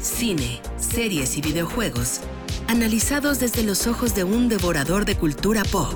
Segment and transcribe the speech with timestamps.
[0.00, 2.20] cine, series y videojuegos,
[2.68, 5.94] analizados desde los ojos de un devorador de cultura pop.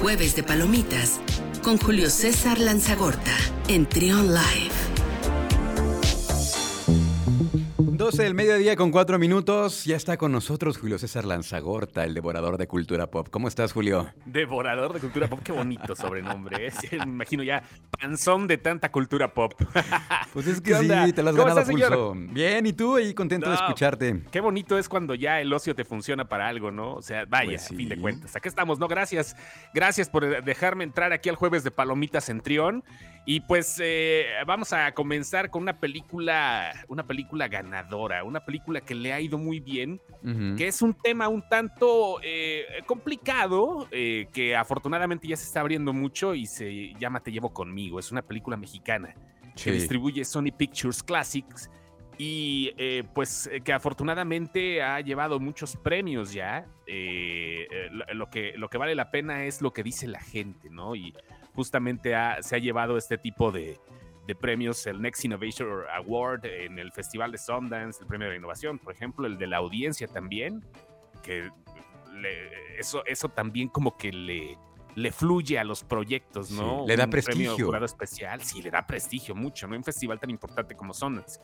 [0.00, 1.20] Jueves de Palomitas
[1.62, 3.36] con Julio César Lanzagorta
[3.68, 4.75] en Trion Live.
[8.06, 9.84] 12 del mediodía con 4 minutos.
[9.84, 13.26] Ya está con nosotros Julio César Lanzagorta, el devorador de cultura pop.
[13.32, 14.08] ¿Cómo estás, Julio?
[14.24, 16.68] Devorador de cultura pop, qué bonito sobrenombre.
[16.68, 16.72] ¿eh?
[16.98, 17.64] Me imagino ya
[17.98, 19.54] panzón de tanta cultura pop.
[20.32, 22.14] Pues es que sí, te las has ganado pulso.
[22.14, 22.96] Bien, ¿y tú?
[22.96, 24.22] Ahí contento de escucharte.
[24.30, 26.92] Qué bonito es cuando ya el ocio te funciona para algo, ¿no?
[26.92, 28.36] O sea, vaya, pues a fin de cuentas.
[28.36, 28.86] Aquí estamos, ¿no?
[28.86, 29.34] Gracias.
[29.72, 32.84] Gracias por dejarme entrar aquí al jueves de Palomitas en Trión.
[33.28, 38.94] Y pues eh, vamos a comenzar con una película, una película ganadora, una película que
[38.94, 40.00] le ha ido muy bien,
[40.56, 45.92] que es un tema un tanto eh, complicado, eh, que afortunadamente ya se está abriendo
[45.92, 47.98] mucho y se llama Te llevo conmigo.
[47.98, 49.16] Es una película mexicana
[49.60, 51.68] que distribuye Sony Pictures Classics
[52.18, 52.70] y
[53.12, 56.64] pues que afortunadamente ha llevado muchos premios ya.
[56.86, 60.94] lo, que, lo que vale la pena es lo que dice la gente, ¿no?
[60.94, 61.12] Y
[61.56, 63.80] justamente se ha llevado este tipo de,
[64.40, 68.78] premios, el Next Innovation Award en el Festival de Sundance, el Premio de la Innovación,
[68.78, 70.64] por ejemplo, el de la audiencia también,
[71.22, 71.50] que
[72.78, 74.58] eso, eso también como que le,
[74.96, 76.84] le fluye a los proyectos, ¿no?
[76.86, 77.52] le da prestigio.
[77.52, 79.76] Premio jurado especial, sí, le da prestigio mucho, ¿no?
[79.76, 81.40] Un festival tan importante como Sundance.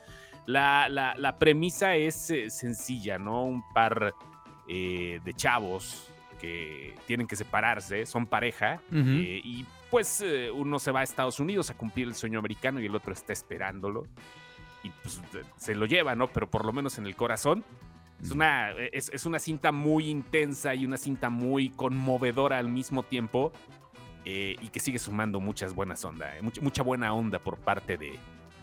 [0.47, 3.45] La, la, premisa es eh, sencilla, ¿no?
[3.45, 4.15] Un par
[4.69, 6.09] eh, de chavos
[6.41, 11.39] que tienen que separarse, son pareja, eh, y pues eh, uno se va a Estados
[11.39, 14.07] Unidos a cumplir el sueño americano y el otro está esperándolo.
[14.83, 15.21] Y pues
[15.59, 16.33] se lo lleva, ¿no?
[16.33, 17.63] Pero por lo menos en el corazón.
[18.23, 23.53] Es una, es, una cinta muy intensa y una cinta muy conmovedora al mismo tiempo.
[24.25, 27.99] Eh, y que sigue sumando muchas buenas ondas, eh, mucha, mucha, buena onda por parte
[27.99, 28.19] de,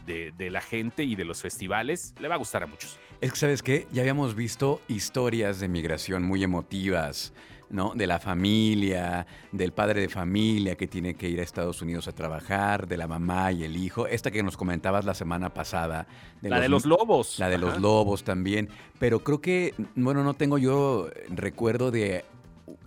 [0.05, 2.15] de, de, la gente y de los festivales.
[2.19, 2.97] Le va a gustar a muchos.
[3.21, 3.85] Es que, ¿sabes qué?
[3.91, 7.33] Ya habíamos visto historias de migración muy emotivas
[7.69, 7.93] ¿no?
[7.95, 12.11] De la familia, del padre de familia que tiene que ir a Estados Unidos a
[12.13, 14.07] trabajar, de la mamá y el hijo.
[14.07, 16.07] Esta que nos comentabas la semana pasada.
[16.41, 17.39] la de los lobos.
[17.39, 18.69] La de los lobos también.
[18.99, 22.25] Pero creo que, bueno, no tengo yo recuerdo de,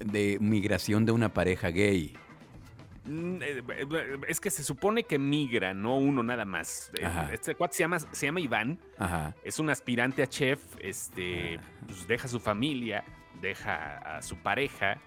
[0.04, 2.14] de migración de una pareja gay.
[3.04, 6.90] Mm, eh, eh, es que se supone que migra, no uno nada más.
[7.00, 8.78] Eh, este cuate se llama, se llama Iván.
[9.42, 10.60] Es un aspirante a chef.
[10.78, 11.62] Este, ah.
[11.86, 13.04] pues deja su familia
[13.42, 14.98] deja a su pareja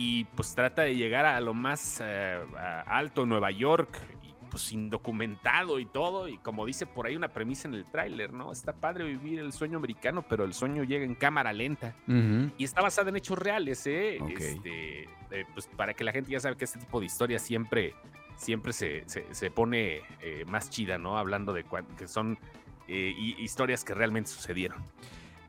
[0.00, 2.38] y pues trata de llegar a lo más eh,
[2.86, 7.66] alto Nueva York, y, pues indocumentado y todo, y como dice por ahí una premisa
[7.66, 8.52] en el tráiler, ¿no?
[8.52, 11.96] Está padre vivir el sueño americano, pero el sueño llega en cámara lenta.
[12.06, 14.18] Y está basada en hechos reales, ¿eh?
[14.38, 17.94] Este, eh, pues para que la gente ya sabe que este tipo de historias siempre,
[18.36, 21.18] siempre se, se, pone eh, más chida, ¿no?
[21.18, 21.64] Hablando de
[21.98, 22.38] que son
[22.86, 24.82] historias que realmente sucedieron.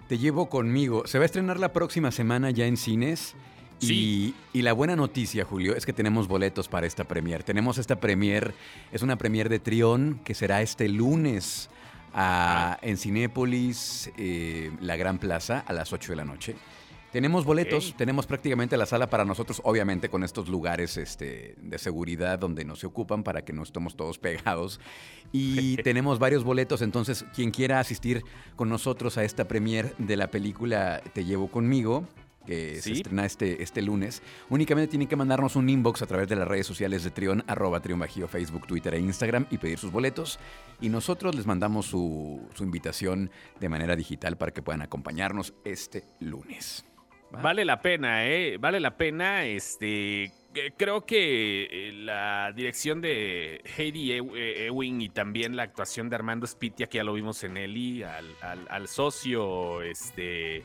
[0.09, 1.05] Te llevo conmigo.
[1.05, 3.35] Se va a estrenar la próxima semana ya en cines.
[3.79, 7.43] Y, la buena noticia, Julio, es que tenemos boletos para esta premier.
[7.43, 8.55] Tenemos esta premier,
[8.91, 11.69] es una premier de Trión que será este lunes
[12.15, 12.79] ah.
[12.81, 16.55] en Cinépolis, eh, la Gran Plaza, a las 8 de la noche.
[17.11, 22.37] Tenemos boletos, tenemos prácticamente la sala para nosotros, obviamente con estos lugares este, de seguridad
[22.37, 24.79] donde nos se ocupan para que no estemos todos pegados.
[25.31, 28.23] Y tenemos varios boletos, entonces quien quiera asistir
[28.55, 32.07] con nosotros a esta premier de la película Te llevo conmigo,
[32.45, 36.35] que se estrena este, este lunes, únicamente tienen que mandarnos un inbox a través de
[36.35, 39.91] las redes sociales de Trión, arroba Trión Bajío, Facebook, Twitter e Instagram y pedir sus
[39.91, 40.39] boletos.
[40.81, 46.05] Y nosotros les mandamos su, su invitación de manera digital para que puedan acompañarnos este
[46.19, 46.88] lunes.
[47.31, 48.57] Vale la pena, ¿eh?
[48.57, 49.45] Vale la pena.
[49.45, 50.31] Este,
[50.77, 56.47] creo que eh, la dirección de Heidi eh, Ewing y también la actuación de Armando
[56.47, 60.63] Spitia, que ya lo vimos en Eli, al, al socio, este,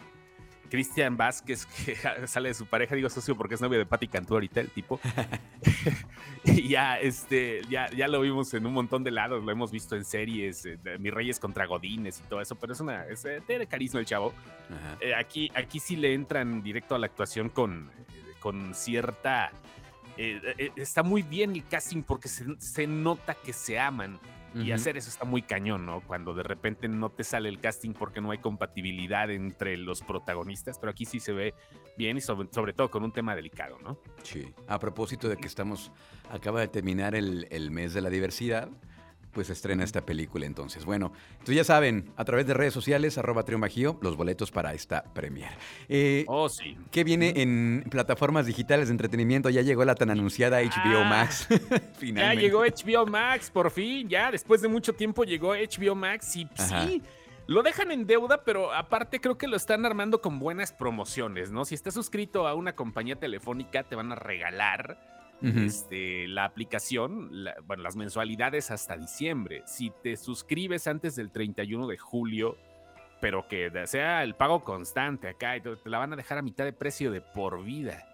[0.71, 4.35] Cristian Vázquez, que sale de su pareja, digo socio porque es novio de Patti Cantú
[4.35, 5.01] ahorita, el tipo.
[6.45, 9.97] y ya, este, ya, ya lo vimos en un montón de lados, lo hemos visto
[9.97, 13.43] en series, eh, Mis Reyes contra Godines y todo eso, pero es una, es, eh,
[13.47, 14.33] tiene carisma el chavo.
[15.01, 17.91] Eh, aquí, aquí sí le entran directo a la actuación con,
[18.41, 19.53] con cierta...
[20.17, 24.19] está muy bien el casting porque se, se nota que se aman.
[24.55, 26.01] Y hacer eso está muy cañón, ¿no?
[26.01, 30.79] Cuando de repente no te sale el casting porque no hay compatibilidad entre los protagonistas,
[30.79, 31.55] pero aquí sí se ve
[31.97, 33.99] bien y sobre, todo con un tema delicado, ¿no?
[34.23, 34.53] Sí.
[34.69, 35.91] A propósito de que estamos,
[36.31, 38.69] acaba de terminar el, el mes de la diversidad
[39.35, 40.85] pues estrena esta película entonces.
[40.85, 45.03] Bueno, entonces ya saben, a través de redes sociales, arroba Bajío, los boletos para esta
[45.13, 45.51] premier.
[45.89, 46.79] Eh, oh, sí.
[46.91, 49.51] ¿Qué viene en plataformas digitales de entretenimiento?
[49.51, 51.49] Ya llegó la tan anunciada HBO ah, Max.
[51.99, 52.37] Finalmente.
[52.37, 56.49] Ya llegó HBO Max, por fin, ya, después de mucho tiempo llegó HBO Max y
[56.55, 57.03] sí.
[57.47, 61.65] lo dejan en deuda, pero aparte creo que lo están armando con buenas promociones, ¿no?
[61.65, 67.31] Si estás suscrito a una compañía telefónica, te van a regalar este, la aplicación,
[67.67, 69.63] bueno, las mensualidades hasta diciembre.
[69.67, 72.57] Si te suscribes antes del 31 de julio,
[73.21, 76.73] pero que sea el pago constante acá, te la van a dejar a mitad de
[76.73, 78.07] precio de por vida.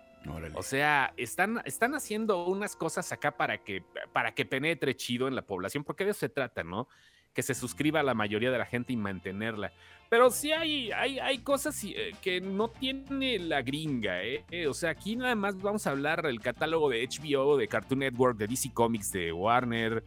[0.55, 3.83] O sea, están, están haciendo unas cosas acá para que,
[4.13, 6.89] para que penetre chido en la población, porque de eso se trata, ¿no?
[7.35, 9.73] Que se suscriba a la mayoría de la gente y mantenerla.
[10.09, 14.45] Pero sí hay, hay, hay cosas eh, que no tiene la gringa, ¿eh?
[14.69, 18.37] O sea, aquí nada más vamos a hablar del catálogo de HBO, de Cartoon Network,
[18.37, 20.03] de DC Comics, de Warner.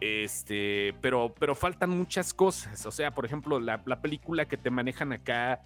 [0.00, 2.84] Este, pero, pero faltan muchas cosas.
[2.84, 5.62] O sea, por ejemplo, la, la película que te manejan acá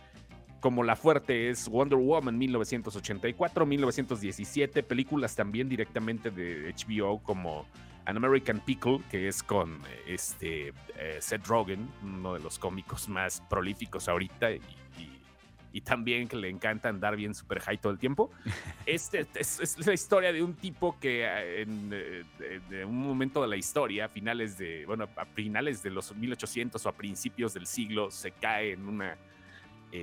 [0.60, 7.66] como la fuerte es Wonder Woman 1984, 1917, películas también directamente de HBO como
[8.06, 13.42] An American Pickle, que es con este eh, Seth Rogen, uno de los cómicos más
[13.50, 14.60] prolíficos ahorita y,
[15.84, 18.30] también que le encanta andar bien super high todo el tiempo.
[18.86, 23.56] Este es, la historia de un tipo que eh, en, eh, un momento de la
[23.56, 28.10] historia, a finales de, bueno, a finales de los 1800 o a principios del siglo,
[28.10, 29.18] se cae en una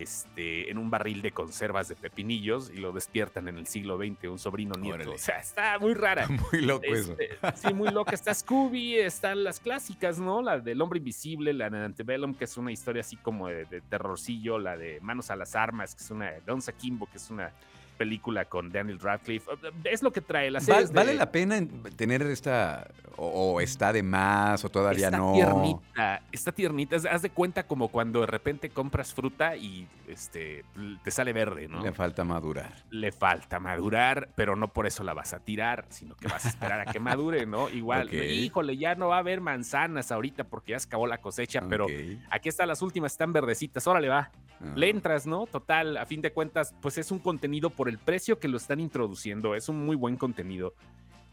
[0.02, 4.26] este, en un barril de conservas de pepinillos y lo despiertan en el siglo XX,
[4.30, 5.12] un sobrino nieto.
[5.12, 6.28] O sea, está muy rara.
[6.52, 7.16] Muy loco eso.
[7.18, 8.14] Este, sí, muy loca.
[8.14, 10.42] Está Scooby, están las clásicas, ¿no?
[10.42, 13.82] La del hombre invisible, la de Antebellum, que es una historia así como de, de
[13.82, 17.30] terrorcillo, la de Manos a las Armas, que es una de Don Kimbo, que es
[17.30, 17.52] una
[17.94, 19.50] película con Daniel Radcliffe.
[19.84, 20.88] Es lo que trae la serie.
[20.94, 21.62] ¿Vale la pena
[21.96, 25.34] tener esta, o, está de más, o todavía está no?
[25.34, 26.98] Tiernita, está tiernita.
[27.10, 30.66] Haz de cuenta como cuando de repente compras fruta y este,
[31.04, 31.84] te sale verde, ¿no?
[31.84, 32.74] Le falta madurar.
[32.90, 36.50] Le falta madurar, pero no por eso la vas a tirar, sino que vas a
[36.50, 37.70] esperar a que madure, ¿no?
[37.84, 41.62] Igual, híjole, ya no va a haber manzanas ahorita porque ya se acabó la cosecha,
[41.70, 41.88] pero
[42.30, 44.32] aquí están las últimas, están verdecitas, órale va.
[44.62, 44.74] Ah.
[44.76, 45.46] Le entras, ¿no?
[45.46, 48.80] Total, a fin de cuentas, pues es un contenido por el precio que lo están
[48.80, 50.74] introduciendo, es un muy buen contenido.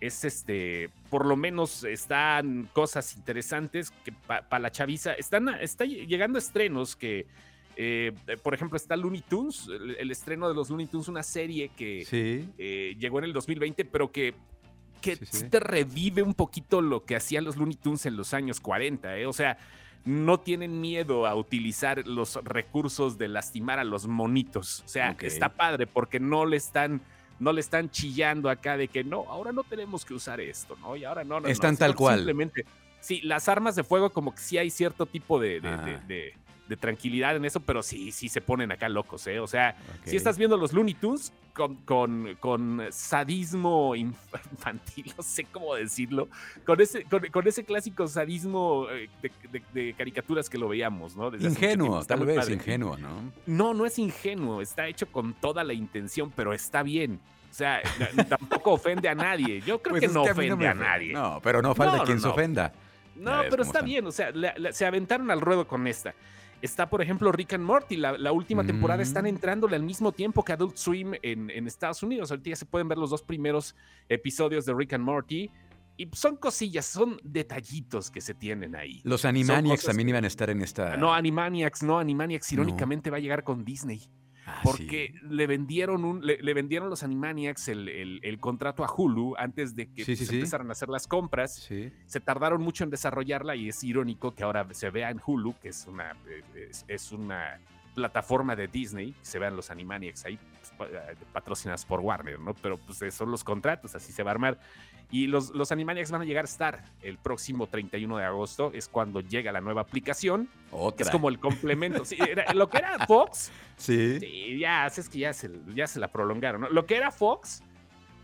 [0.01, 6.39] Es este, por lo menos están cosas interesantes que para la chaviza están está llegando
[6.39, 7.27] estrenos que
[7.83, 8.13] eh,
[8.43, 9.67] por ejemplo, está Looney Tunes,
[9.99, 12.07] el, estreno de los Looney Tunes, una serie que
[12.59, 14.35] eh, llegó en el 2020, pero que,
[15.01, 19.17] que te revive un poquito lo que hacían los Looney Tunes en los años 40.
[19.17, 19.27] ¿eh?
[19.27, 19.57] O sea,
[20.05, 24.83] no tienen miedo a utilizar los recursos de lastimar a los monitos.
[24.85, 27.01] O sea, está padre porque no le están
[27.39, 30.95] no le están chillando acá de que no, ahora no tenemos que usar esto, ¿no?
[30.95, 32.17] Y ahora no, no Están tal cual.
[32.19, 32.67] Simplemente,
[33.01, 36.35] sí, las armas de fuego como que sí hay cierto tipo de, de ah de
[36.77, 39.41] tranquilidad en eso, pero sí, sí se ponen acá locos, ¿eh?
[39.41, 45.45] O sea, si estás viendo los Looney Tunes con, con, con, sadismo infantil, no sé
[45.45, 46.29] cómo decirlo,
[46.65, 49.09] con ese, con, ese clásico sadismo eh,
[49.73, 51.35] de, caricaturas que lo veíamos, ¿no?
[51.35, 53.33] ingenuo, tal vez ingenuo, ¿no?
[53.47, 57.21] No, no es ingenuo, está hecho con toda la intención, pero está bien.
[57.51, 57.83] O sea,
[58.29, 59.61] tampoco ofende a nadie.
[59.61, 61.13] Yo creo pues que no ofende a, nadie.
[61.13, 62.73] No, pero no falta quien se ofenda.
[63.17, 64.33] No, pero está bien, o sea,
[64.71, 66.15] se aventaron al ruedo con esta.
[66.63, 67.97] Está, por ejemplo, Rick and Morty.
[67.97, 69.29] La, última temporada están mm.
[69.29, 72.31] entrándole al mismo tiempo que Adult Swim en, Estados Unidos.
[72.31, 73.75] Ahorita ya se pueden ver los dos primeros
[74.09, 75.51] episodios de Rick and Morty.
[75.97, 79.01] Y son cosillas, son detallitos que se tienen ahí.
[79.05, 80.97] Los Animaniacs también iban a estar en esta.
[80.97, 84.09] No, Animaniacs, no, Animaniacs irónicamente va a llegar con Disney.
[84.47, 89.93] Ah, porque le vendieron un, le, vendieron los Animaniacs el, contrato a Hulu antes de
[89.93, 91.69] que se empezaran a hacer las compras.
[92.07, 95.69] Se tardaron mucho en desarrollarla y es irónico que ahora se vea en Hulu, que
[95.69, 96.17] es una,
[96.89, 97.61] es, una
[97.95, 100.39] plataforma de Disney, se vean los Animaniacs ahí
[100.77, 102.55] pues, eh, patrocinadas por Warner, ¿no?
[102.55, 104.59] Pero pues son los contratos, así se va a armar.
[105.13, 108.89] Y los, los Animaniacs van a llegar a estar el próximo 31 de agosto, es
[108.89, 110.49] cuando llega la nueva aplicación.
[110.97, 112.05] es como el complemento.
[112.55, 113.51] lo que era Fox.
[113.81, 114.59] Sí.
[114.59, 116.67] ya, es que ya se, ya se la prolongaron.
[116.71, 117.63] Lo que era Fox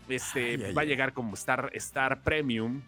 [0.07, 2.83] este, va a llegar como Star, Star Premium.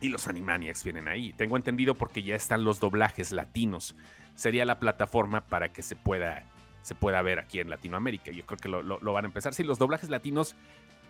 [0.00, 1.32] Y los Animaniacs vienen ahí.
[1.34, 3.94] Tengo entendido porque ya están los doblajes latinos.
[4.34, 6.42] Sería la plataforma para que se pueda,
[6.82, 8.32] se pueda ver aquí en Latinoamérica.
[8.32, 9.54] Yo creo que lo, lo van a empezar.
[9.54, 10.56] Sí, los doblajes latinos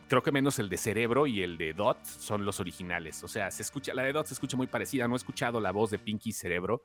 [0.09, 3.23] creo que menos el de Cerebro y el de Dot son los originales.
[3.25, 5.09] O sea, se escucha, la de Dot se escucha muy parecida.
[5.09, 6.83] No he escuchado la voz de Pinky Cerebro.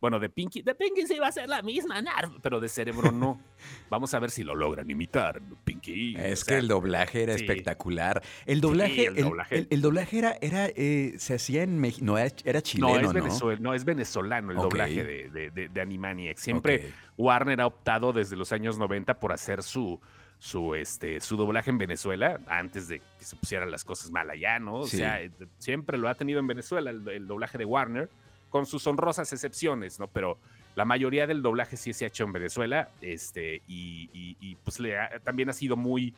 [0.00, 1.96] Bueno, de Pinky, de Pinky sí va a ser la misma,
[2.40, 3.40] pero de Cerebro no.
[3.90, 6.14] Vamos a ver si lo logran imitar, Pinky.
[6.16, 8.22] Es que el doblaje era espectacular.
[8.46, 10.18] El doblaje, el, doblaje.
[10.18, 13.50] era, era eh, se hacía en México, no, era, chileno, ¿no?
[13.52, 16.42] Es no, es venezolano el doblaje de, de, de, Animaniacs.
[16.42, 20.00] Siempre Warner ha optado desde los años 90 por hacer su,
[20.38, 24.58] su, este, su doblaje en Venezuela antes de que se pusieran las cosas mal allá,
[24.58, 24.76] ¿no?
[24.76, 28.08] O sea, eh, siempre lo ha tenido en Venezuela el, doblaje de Warner,
[28.48, 30.06] con sus honrosas excepciones, ¿no?
[30.08, 30.38] Pero
[30.74, 35.48] La mayoría del doblaje sí se ha hecho en Venezuela, este, y, pues le también
[35.50, 36.14] ha sido muy,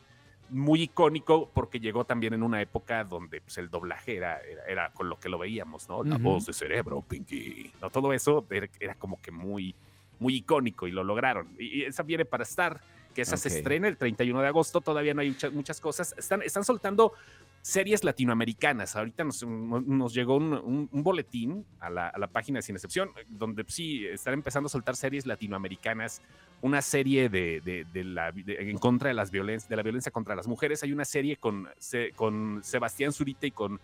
[0.50, 5.08] muy icónico porque llegó también en una época donde pues, el doblaje era, era, con
[5.08, 6.04] lo que lo veíamos, ¿no?
[6.04, 7.72] La voz de cerebro, Pinky.
[7.80, 7.90] ¿no?
[7.90, 9.74] Todo eso era, como que muy,
[10.18, 11.54] muy icónico y lo lograron.
[11.58, 12.80] Y, esa viene para estar,
[13.20, 16.14] que esa se estrena el 31 de agosto, todavía no hay muchas, muchas cosas.
[16.16, 17.12] Están, están soltando
[17.60, 18.96] series latinoamericanas.
[18.96, 24.06] Ahorita nos, nos llegó un, boletín a la, a la, página Sin Excepción, donde sí
[24.06, 26.22] están empezando a soltar series latinoamericanas,
[26.62, 30.48] una serie de, de, la, en contra de, las violencias, de la violencia contra las
[30.48, 30.82] mujeres.
[30.82, 31.68] Hay una serie con,
[32.16, 33.80] con Sebastián Zurita y con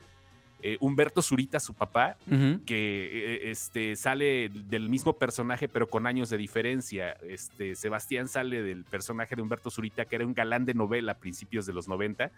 [0.63, 2.17] eh, Humberto Zurita, su papá,
[2.65, 7.13] que eh, este, sale del mismo personaje, pero con años de diferencia.
[7.23, 11.19] Este, Sebastián sale del personaje de Humberto Zurita, que era un galán de novela a
[11.19, 12.31] principios de los 90.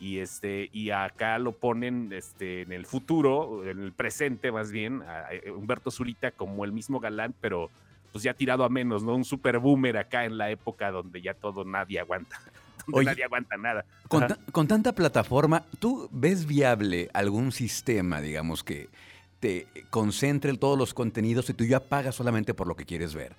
[0.00, 5.02] Y, este, y acá lo ponen este, en el futuro, en el presente más bien,
[5.02, 7.70] a eh, Humberto Zurita como el mismo galán, pero
[8.12, 9.14] pues ya tirado a menos, ¿no?
[9.14, 12.40] Un super boomer acá en la época donde ya todo nadie aguanta.
[12.92, 13.84] Oye, nadie aguanta nada.
[14.08, 18.88] Con, tanta plataforma, ¿tú ves viable algún sistema, digamos, que
[19.40, 23.34] te concentre todos los contenidos y tú ya pagas solamente por lo que quieres ver?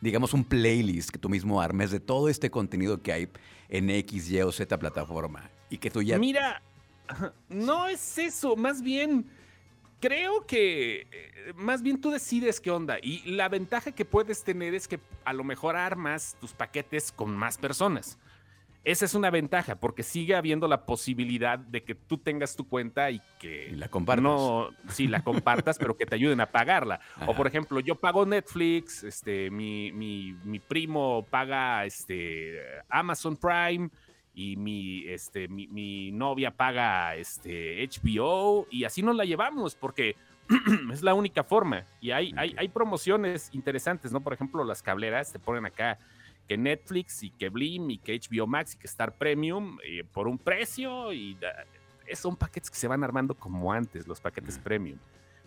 [0.00, 3.28] Digamos, un playlist que tú mismo armes de todo este contenido que hay
[3.68, 6.18] en X, Y o Z plataforma y que tú ya...
[6.18, 6.62] Mira,
[7.48, 9.26] no es eso, más bien
[10.00, 12.98] creo que eh, más bien tú decides qué onda.
[13.02, 17.34] Y la ventaja que puedes tener es que a lo mejor armas tus paquetes con
[17.34, 18.18] más personas.
[18.86, 23.10] Esa es una ventaja, porque sigue habiendo la posibilidad de que tú tengas tu cuenta
[23.10, 24.22] y que la compartas.
[24.22, 27.00] No, sí, la compartas, pero que te ayuden a pagarla.
[27.26, 33.90] O por ejemplo, yo pago Netflix, este, mi, mi, mi, primo paga este, Amazon Prime
[34.32, 40.14] y mi, este, mi, mi novia paga este, HBO y así nos la llevamos, porque
[40.92, 41.84] es la única forma.
[42.00, 44.20] Y hay, hay, hay promociones interesantes, ¿no?
[44.20, 45.98] Por ejemplo, las cableras te ponen acá
[46.46, 50.28] que Netflix y que Blim y que HBO Max y que Star Premium eh, por
[50.28, 51.36] un precio y
[52.14, 54.98] son paquetes que se van armando como antes, los paquetes premium.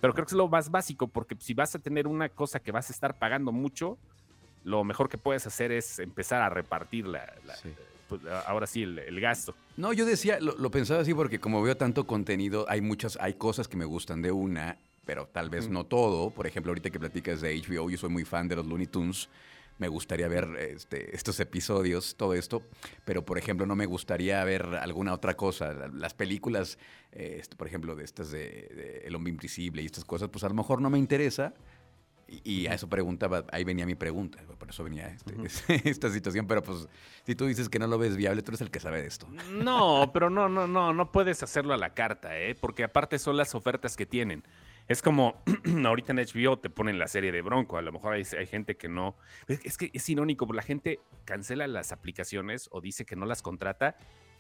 [0.01, 2.71] Pero creo que es lo más básico porque si vas a tener una cosa que
[2.71, 3.97] vas a estar pagando mucho,
[4.63, 7.33] lo mejor que puedes hacer es empezar a repartir la,
[8.07, 9.55] pues, ahora sí el, gasto.
[9.77, 13.67] No, yo decía, lo, pensaba así porque como veo tanto contenido, hay muchas, hay cosas
[13.67, 16.29] que me gustan de una, pero tal vez no todo.
[16.29, 19.29] Por ejemplo, ahorita que platicas de HBO, yo soy muy fan de los Looney Tunes
[19.79, 22.61] me gustaría ver este, estos episodios, todo esto,
[23.05, 25.73] pero por ejemplo no me gustaría ver alguna otra cosa.
[25.93, 26.77] Las películas,
[27.11, 30.53] eh, por ejemplo, de estas de, El hombre invisible y estas cosas, pues a lo
[30.53, 31.53] mejor no me interesa.
[32.27, 36.61] Y, a eso preguntaba, ahí venía mi pregunta, por eso venía este, esta situación, pero
[36.61, 36.87] pues
[37.25, 39.27] si tú dices que no lo ves viable, tú eres el que sabe de esto.
[39.51, 42.53] No, pero no, no, no, no puedes hacerlo a la carta, ¿eh?
[42.53, 44.43] porque aparte son las ofertas que tienen.
[44.89, 45.35] Es como
[45.85, 48.89] ahorita en HBO te ponen la serie de Bronco, a lo mejor hay, gente que
[48.89, 49.15] no.
[49.47, 53.95] Es que es irónico, la gente cancela las aplicaciones o dice que no las contrata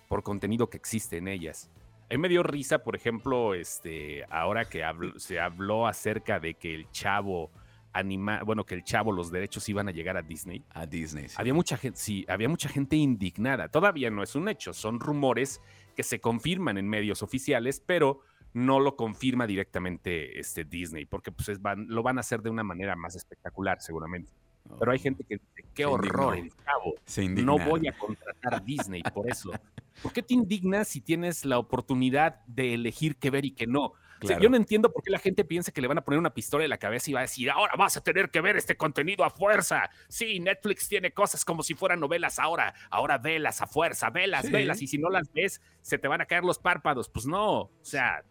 [0.07, 1.69] por contenido que existe en ellas.
[2.09, 4.83] A mí me dio risa, por ejemplo, este, ahora que
[5.17, 7.51] se habló acerca de que el chavo
[7.93, 10.63] anima, bueno, que el chavo, los derechos iban a llegar a Disney.
[10.71, 11.27] A Disney.
[11.35, 13.67] Había mucha gente, sí, había mucha gente indignada.
[13.67, 15.61] Todavía no es un hecho, son rumores
[15.95, 18.21] que se confirman en medios oficiales, pero
[18.53, 22.95] no lo confirma directamente este Disney, porque pues lo van a hacer de una manera
[22.95, 24.31] más espectacular seguramente.
[24.77, 26.95] Pero hay gente que dice, qué horror, el cabo.
[27.29, 29.51] No voy a contratar a Disney por eso.
[30.01, 33.93] ¿Por qué te indignas si tienes la oportunidad de elegir qué ver y qué no?
[34.21, 36.63] yo no entiendo por qué la gente piensa que le van a poner una pistola
[36.63, 39.23] en la cabeza y va a decir, ahora vas a tener que ver este contenido
[39.23, 39.89] a fuerza.
[40.07, 42.73] Sí, Netflix tiene cosas como si fueran novelas ahora.
[42.89, 44.81] Ahora velas a fuerza, velas, velas.
[44.81, 47.09] Y si no las ves, se te van a caer los párpados.
[47.09, 48.23] Pues no, o sea,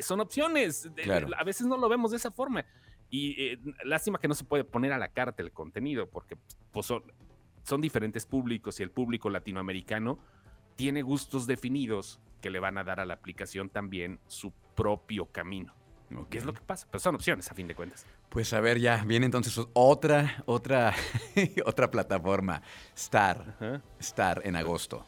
[0.00, 0.88] son opciones.
[1.36, 2.64] A veces no lo vemos de esa forma.
[3.10, 6.36] Y eh, lástima que no se puede poner a la carta el contenido, porque
[6.72, 7.02] pues, son,
[7.62, 10.18] son, diferentes públicos y el público latinoamericano
[10.74, 15.74] tiene gustos definidos que le van a dar a la aplicación también su propio camino.
[16.30, 16.86] ¿Qué es lo que pasa?
[16.90, 18.06] Pero son opciones a fin de cuentas.
[18.28, 20.94] Pues a ver, ya viene entonces otra, otra,
[21.66, 22.62] otra plataforma,
[22.94, 25.06] Star, Star en agosto.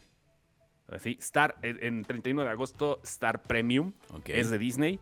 [0.89, 3.93] Así, Star, en 31 de agosto, Star Premium,
[4.25, 4.99] es de Disney.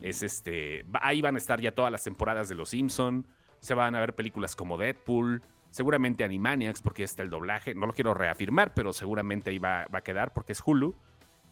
[0.00, 3.26] Es este, ahí van a estar ya todas las temporadas de Los Simpson.
[3.60, 7.74] Se van a ver películas como Deadpool, seguramente Animaniacs, porque está el doblaje.
[7.74, 10.94] No lo quiero reafirmar, pero seguramente ahí va, va a quedar porque es Hulu.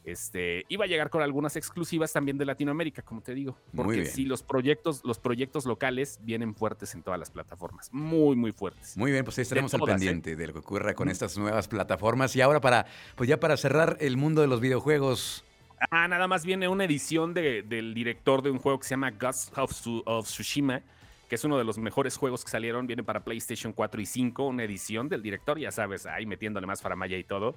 [0.05, 3.57] Este, iba a llegar con algunas exclusivas también de Latinoamérica, como te digo.
[3.75, 7.89] Porque sí, los proyectos, los proyectos locales vienen fuertes en todas las plataformas.
[7.91, 8.97] Muy, muy fuertes.
[8.99, 9.87] Muy bien, pues ahí estaremos al ¿eh?
[9.87, 12.37] pendiente de lo que ocurra con estas nuevas plataformas.
[12.37, 12.85] Y ahora para,
[13.17, 15.43] pues ya para cerrar el mundo de los videojuegos.
[15.91, 19.57] Ah, nada más viene una edición del director de un juego que se llama Ghost
[19.57, 20.83] of, Tsushima
[21.29, 24.47] que es uno de los mejores juegos que salieron, viene para PlayStation 4 y 5,
[24.47, 27.57] una edición del director, ya sabes, ahí metiéndole más faramaya y todo.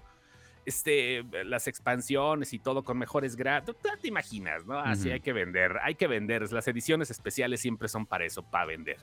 [0.68, 4.78] Este, las expansiones y todo con mejores gráficos, te imaginas, ¿no?
[4.78, 6.52] Así hay que vender, hay que vender.
[6.52, 8.98] Las ediciones especiales siempre son para eso, para vender.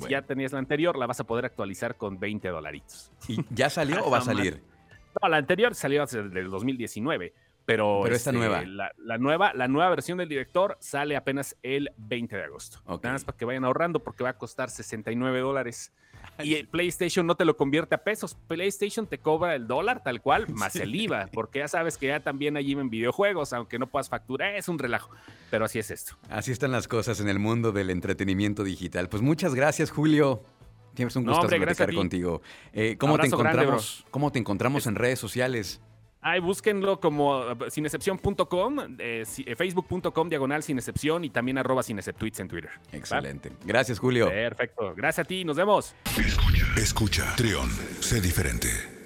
[0.00, 3.10] Si ya tenías la anterior, la vas a poder actualizar con 20 dolaritos.
[3.26, 4.62] ¿Y ya salió o va a salir?
[5.20, 7.34] No, la anterior salió desde el 2019.
[7.68, 8.60] Pero, esta nueva.
[8.60, 9.52] Este, la, nueva.
[9.52, 12.78] La nueva versión del director sale apenas el 20 de agosto.
[12.86, 15.92] Nada más para que vayan ahorrando porque va a costar 69 dólares.
[16.42, 18.38] Y el PlayStation no te lo convierte a pesos.
[18.46, 22.20] PlayStation te cobra el dólar tal cual, más el IVA, porque ya sabes que ya
[22.20, 25.10] también allí en videojuegos, aunque no puedas facturar, es un relajo.
[25.50, 26.16] Pero así es esto.
[26.30, 29.10] Así están las cosas en el mundo del entretenimiento digital.
[29.10, 30.42] Pues muchas gracias, Julio.
[30.94, 32.40] Tienes un gusto platicar contigo.
[32.72, 35.82] Eh, ¿cómo, te encontramos, ¿Cómo te encontramos en redes sociales?
[36.20, 41.98] Ay, búsquenlo como eh, sinexcepción.com, eh, eh, facebook.com diagonal sin excepción y también arroba sin
[41.98, 42.70] en Twitter.
[42.92, 43.52] Excelente.
[43.64, 44.28] Gracias, Julio.
[44.28, 44.94] Perfecto.
[44.96, 45.44] Gracias a ti.
[45.44, 45.94] Nos vemos.
[46.18, 46.66] Escucha.
[46.76, 47.36] Escucha.
[47.36, 47.70] Trión.
[48.00, 48.97] Sé diferente.